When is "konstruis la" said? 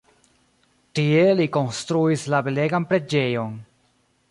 1.59-2.41